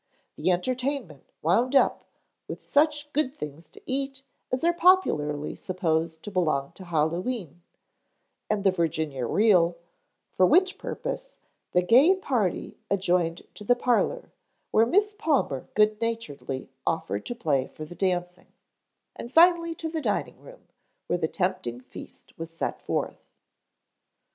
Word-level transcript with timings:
The 0.35 0.49
entertainment 0.49 1.25
wound 1.43 1.75
up 1.75 2.03
with 2.47 2.63
such 2.63 3.13
good 3.13 3.35
things 3.37 3.69
to 3.69 3.81
eat 3.85 4.23
as 4.51 4.63
are 4.63 4.73
popularly 4.73 5.55
supposed 5.55 6.23
to 6.23 6.31
belong 6.31 6.71
to 6.71 6.85
Hallowe'en, 6.85 7.61
and 8.49 8.63
the 8.63 8.71
Virginia 8.71 9.27
reel, 9.27 9.75
for 10.31 10.47
which 10.47 10.79
purpose 10.79 11.37
the 11.73 11.83
gay 11.83 12.15
party 12.15 12.79
adjourned 12.89 13.43
to 13.53 13.63
the 13.63 13.75
parlor 13.75 14.31
where 14.71 14.87
Miss 14.87 15.13
Palmer 15.15 15.67
good 15.75 16.01
naturedly 16.01 16.71
offered 16.83 17.23
to 17.27 17.35
play 17.35 17.67
for 17.67 17.85
the 17.85 17.93
dancing, 17.93 18.47
and 19.15 19.31
finally 19.31 19.75
to 19.75 19.87
the 19.87 20.01
dining 20.01 20.39
room, 20.39 20.67
where 21.05 21.19
the 21.19 21.27
tempting 21.27 21.79
feast 21.79 22.35
was 22.39 22.49
set 22.49 22.81
forth. 22.81 23.27